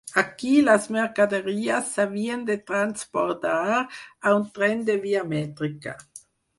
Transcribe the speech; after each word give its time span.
Aquí, 0.19 0.53
les 0.69 0.87
mercaderies 0.95 1.91
s'havien 1.91 2.47
de 2.49 2.57
transbordar 2.73 3.61
a 3.79 4.35
un 4.41 4.51
tren 4.61 4.85
de 4.93 5.01
via 5.09 5.27
mètrica. 5.37 6.01